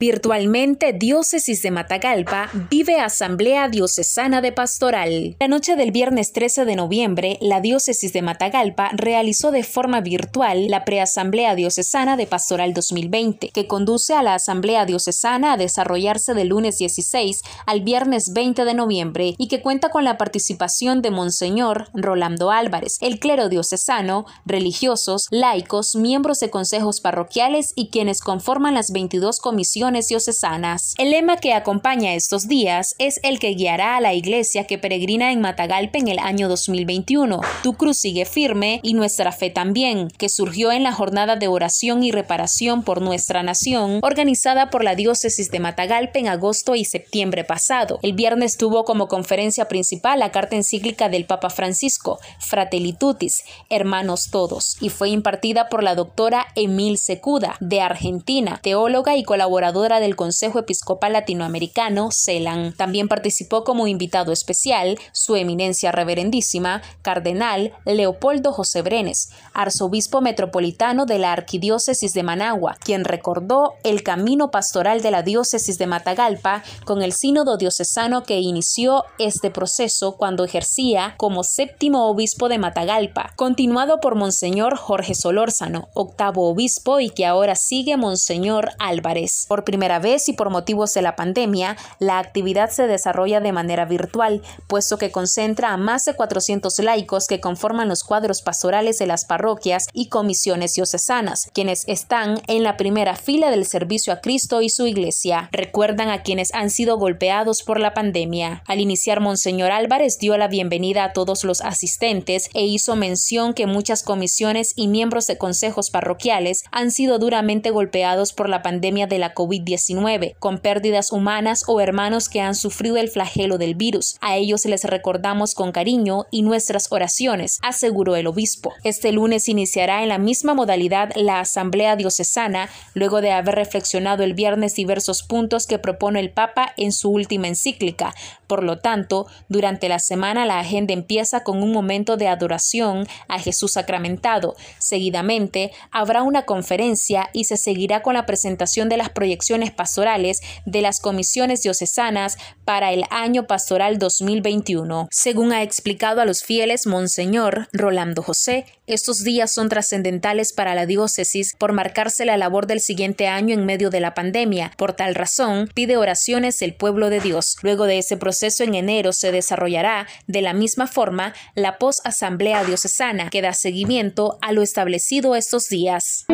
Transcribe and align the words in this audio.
Virtualmente, 0.00 0.94
Diócesis 0.94 1.60
de 1.60 1.70
Matagalpa 1.70 2.48
vive 2.70 3.00
Asamblea 3.00 3.68
Diocesana 3.68 4.40
de 4.40 4.50
Pastoral. 4.50 5.36
La 5.38 5.46
noche 5.46 5.76
del 5.76 5.90
viernes 5.92 6.32
13 6.32 6.64
de 6.64 6.74
noviembre, 6.74 7.36
la 7.42 7.60
Diócesis 7.60 8.14
de 8.14 8.22
Matagalpa 8.22 8.92
realizó 8.94 9.50
de 9.50 9.62
forma 9.62 10.00
virtual 10.00 10.68
la 10.68 10.86
Preasamblea 10.86 11.54
Diocesana 11.54 12.16
de 12.16 12.26
Pastoral 12.26 12.72
2020, 12.72 13.50
que 13.50 13.66
conduce 13.66 14.14
a 14.14 14.22
la 14.22 14.36
Asamblea 14.36 14.86
Diocesana 14.86 15.52
a 15.52 15.56
desarrollarse 15.58 16.32
del 16.32 16.48
lunes 16.48 16.78
16 16.78 17.42
al 17.66 17.82
viernes 17.82 18.32
20 18.32 18.64
de 18.64 18.72
noviembre 18.72 19.34
y 19.36 19.48
que 19.48 19.60
cuenta 19.60 19.90
con 19.90 20.04
la 20.04 20.16
participación 20.16 21.02
de 21.02 21.10
Monseñor 21.10 21.88
Rolando 21.92 22.50
Álvarez, 22.50 22.96
el 23.02 23.18
clero 23.18 23.50
diocesano, 23.50 24.24
religiosos, 24.46 25.26
laicos, 25.30 25.94
miembros 25.94 26.38
de 26.38 26.48
consejos 26.48 27.02
parroquiales 27.02 27.74
y 27.76 27.90
quienes 27.90 28.22
conforman 28.22 28.72
las 28.72 28.92
22 28.92 29.40
comisiones 29.40 29.89
diocesanas. 29.98 30.94
El 30.98 31.10
lema 31.10 31.36
que 31.36 31.52
acompaña 31.52 32.14
estos 32.14 32.46
días 32.46 32.94
es 32.98 33.18
el 33.22 33.38
que 33.38 33.54
guiará 33.54 33.96
a 33.96 34.00
la 34.00 34.14
iglesia 34.14 34.64
que 34.64 34.78
peregrina 34.78 35.32
en 35.32 35.40
Matagalpa 35.40 35.98
en 35.98 36.08
el 36.08 36.18
año 36.18 36.48
2021. 36.48 37.40
Tu 37.62 37.74
cruz 37.74 37.98
sigue 37.98 38.24
firme 38.24 38.80
y 38.82 38.94
nuestra 38.94 39.32
fe 39.32 39.50
también, 39.50 40.08
que 40.08 40.28
surgió 40.28 40.70
en 40.72 40.84
la 40.84 40.92
jornada 40.92 41.36
de 41.36 41.48
oración 41.48 42.02
y 42.04 42.12
reparación 42.12 42.82
por 42.84 43.02
nuestra 43.02 43.42
nación, 43.42 43.98
organizada 44.02 44.70
por 44.70 44.84
la 44.84 44.94
diócesis 44.94 45.50
de 45.50 45.60
Matagalpa 45.60 46.18
en 46.18 46.28
agosto 46.28 46.76
y 46.76 46.84
septiembre 46.84 47.44
pasado. 47.44 47.98
El 48.02 48.12
viernes 48.12 48.56
tuvo 48.56 48.84
como 48.84 49.08
conferencia 49.08 49.66
principal 49.66 50.20
la 50.20 50.30
carta 50.30 50.56
encíclica 50.56 51.08
del 51.08 51.24
Papa 51.24 51.50
Francisco, 51.50 52.20
Fratelli 52.38 52.92
Tutis, 52.92 53.42
Hermanos 53.68 54.28
Todos, 54.30 54.76
y 54.80 54.90
fue 54.90 55.08
impartida 55.08 55.68
por 55.68 55.82
la 55.82 55.94
doctora 55.94 56.46
Emil 56.54 56.98
Secuda, 56.98 57.56
de 57.60 57.80
Argentina, 57.80 58.60
teóloga 58.62 59.16
y 59.16 59.24
colaboradora 59.24 59.79
del 59.80 60.14
Consejo 60.14 60.58
Episcopal 60.58 61.14
Latinoamericano, 61.14 62.10
CELAN. 62.12 62.74
También 62.74 63.08
participó 63.08 63.64
como 63.64 63.86
invitado 63.86 64.30
especial 64.30 64.98
su 65.12 65.36
eminencia 65.36 65.90
reverendísima, 65.90 66.82
Cardenal 67.00 67.72
Leopoldo 67.86 68.52
José 68.52 68.82
Brenes, 68.82 69.30
arzobispo 69.54 70.20
metropolitano 70.20 71.06
de 71.06 71.18
la 71.18 71.32
Arquidiócesis 71.32 72.12
de 72.12 72.22
Managua, 72.22 72.76
quien 72.84 73.04
recordó 73.04 73.72
el 73.82 74.02
camino 74.02 74.50
pastoral 74.50 75.00
de 75.00 75.10
la 75.10 75.22
diócesis 75.22 75.78
de 75.78 75.86
Matagalpa 75.86 76.62
con 76.84 77.00
el 77.00 77.14
sínodo 77.14 77.56
diocesano 77.56 78.22
que 78.22 78.40
inició 78.40 79.04
este 79.18 79.50
proceso 79.50 80.16
cuando 80.18 80.44
ejercía 80.44 81.14
como 81.16 81.42
séptimo 81.42 82.06
obispo 82.06 82.50
de 82.50 82.58
Matagalpa, 82.58 83.32
continuado 83.36 83.98
por 84.00 84.14
Monseñor 84.14 84.76
Jorge 84.76 85.14
Solórzano, 85.14 85.88
octavo 85.94 86.50
obispo 86.50 87.00
y 87.00 87.08
que 87.08 87.24
ahora 87.24 87.54
sigue 87.54 87.96
Monseñor 87.96 88.72
Álvarez. 88.78 89.46
Por 89.48 89.64
primera 89.70 90.00
vez 90.00 90.28
y 90.28 90.32
por 90.32 90.50
motivos 90.50 90.92
de 90.94 91.00
la 91.00 91.14
pandemia, 91.14 91.76
la 92.00 92.18
actividad 92.18 92.70
se 92.70 92.88
desarrolla 92.88 93.38
de 93.38 93.52
manera 93.52 93.84
virtual, 93.84 94.42
puesto 94.66 94.98
que 94.98 95.12
concentra 95.12 95.72
a 95.72 95.76
más 95.76 96.04
de 96.06 96.14
400 96.14 96.76
laicos 96.80 97.28
que 97.28 97.40
conforman 97.40 97.88
los 97.88 98.02
cuadros 98.02 98.42
pastorales 98.42 98.98
de 98.98 99.06
las 99.06 99.24
parroquias 99.24 99.86
y 99.92 100.08
comisiones 100.08 100.74
diocesanas, 100.74 101.48
quienes 101.54 101.84
están 101.86 102.42
en 102.48 102.64
la 102.64 102.76
primera 102.76 103.14
fila 103.14 103.52
del 103.52 103.64
servicio 103.64 104.12
a 104.12 104.20
Cristo 104.20 104.60
y 104.60 104.70
su 104.70 104.88
iglesia. 104.88 105.48
Recuerdan 105.52 106.08
a 106.08 106.24
quienes 106.24 106.52
han 106.52 106.70
sido 106.70 106.98
golpeados 106.98 107.62
por 107.62 107.78
la 107.78 107.94
pandemia. 107.94 108.64
Al 108.66 108.80
iniciar, 108.80 109.20
Monseñor 109.20 109.70
Álvarez 109.70 110.18
dio 110.18 110.36
la 110.36 110.48
bienvenida 110.48 111.04
a 111.04 111.12
todos 111.12 111.44
los 111.44 111.60
asistentes 111.60 112.50
e 112.54 112.64
hizo 112.64 112.96
mención 112.96 113.54
que 113.54 113.68
muchas 113.68 114.02
comisiones 114.02 114.72
y 114.74 114.88
miembros 114.88 115.28
de 115.28 115.38
consejos 115.38 115.90
parroquiales 115.90 116.64
han 116.72 116.90
sido 116.90 117.20
duramente 117.20 117.70
golpeados 117.70 118.32
por 118.32 118.48
la 118.48 118.62
pandemia 118.62 119.06
de 119.06 119.20
la 119.20 119.32
COVID 119.32 119.59
19 119.64 120.36
con 120.38 120.58
pérdidas 120.58 121.12
humanas 121.12 121.64
o 121.66 121.80
hermanos 121.80 122.28
que 122.28 122.40
han 122.40 122.54
sufrido 122.54 122.96
el 122.96 123.08
flagelo 123.08 123.58
del 123.58 123.74
virus. 123.74 124.16
A 124.20 124.36
ellos 124.36 124.64
les 124.64 124.84
recordamos 124.84 125.54
con 125.54 125.72
cariño 125.72 126.26
y 126.30 126.42
nuestras 126.42 126.90
oraciones, 126.90 127.58
aseguró 127.62 128.16
el 128.16 128.26
obispo. 128.26 128.72
Este 128.84 129.12
lunes 129.12 129.48
iniciará 129.48 130.02
en 130.02 130.08
la 130.08 130.18
misma 130.18 130.54
modalidad 130.54 131.10
la 131.16 131.40
Asamblea 131.40 131.96
Diocesana, 131.96 132.68
luego 132.94 133.20
de 133.20 133.32
haber 133.32 133.54
reflexionado 133.54 134.22
el 134.22 134.34
viernes 134.34 134.74
diversos 134.74 135.22
puntos 135.22 135.66
que 135.66 135.78
propone 135.78 136.20
el 136.20 136.30
Papa 136.30 136.72
en 136.76 136.92
su 136.92 137.10
última 137.10 137.48
encíclica. 137.48 138.14
Por 138.50 138.64
lo 138.64 138.78
tanto, 138.78 139.28
durante 139.48 139.88
la 139.88 140.00
semana 140.00 140.44
la 140.44 140.58
agenda 140.58 140.92
empieza 140.92 141.44
con 141.44 141.62
un 141.62 141.70
momento 141.70 142.16
de 142.16 142.26
adoración 142.26 143.06
a 143.28 143.38
Jesús 143.38 143.74
sacramentado. 143.74 144.56
Seguidamente, 144.80 145.70
habrá 145.92 146.24
una 146.24 146.46
conferencia 146.46 147.30
y 147.32 147.44
se 147.44 147.56
seguirá 147.56 148.02
con 148.02 148.14
la 148.14 148.26
presentación 148.26 148.88
de 148.88 148.96
las 148.96 149.10
proyecciones 149.10 149.70
pastorales 149.70 150.40
de 150.66 150.82
las 150.82 150.98
comisiones 150.98 151.62
diocesanas 151.62 152.38
para 152.64 152.92
el 152.92 153.04
año 153.10 153.46
pastoral 153.46 154.00
2021. 154.00 155.06
Según 155.12 155.52
ha 155.52 155.62
explicado 155.62 156.20
a 156.20 156.24
los 156.24 156.42
fieles 156.42 156.88
Monseñor 156.88 157.68
Rolando 157.72 158.20
José, 158.20 158.64
estos 158.88 159.22
días 159.22 159.54
son 159.54 159.68
trascendentales 159.68 160.52
para 160.52 160.74
la 160.74 160.86
diócesis 160.86 161.54
por 161.56 161.72
marcarse 161.72 162.24
la 162.24 162.36
labor 162.36 162.66
del 162.66 162.80
siguiente 162.80 163.28
año 163.28 163.54
en 163.54 163.64
medio 163.64 163.90
de 163.90 164.00
la 164.00 164.14
pandemia. 164.14 164.72
Por 164.76 164.94
tal 164.94 165.14
razón, 165.14 165.70
pide 165.72 165.96
oraciones 165.96 166.60
el 166.62 166.74
pueblo 166.74 167.10
de 167.10 167.20
Dios. 167.20 167.54
Luego 167.62 167.86
de 167.86 167.98
ese 167.98 168.16
proceso 168.16 168.39
en 168.42 168.74
enero 168.74 169.12
se 169.12 169.32
desarrollará 169.32 170.06
de 170.26 170.42
la 170.42 170.52
misma 170.54 170.86
forma 170.86 171.34
la 171.54 171.78
post-asamblea 171.78 172.64
diocesana 172.64 173.28
que 173.28 173.42
da 173.42 173.52
seguimiento 173.52 174.38
a 174.40 174.52
lo 174.52 174.62
establecido 174.62 175.36
estos 175.36 175.68
días. 175.68 176.24